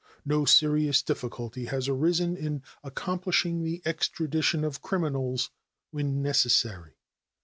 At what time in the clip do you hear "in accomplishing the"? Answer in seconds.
2.35-3.83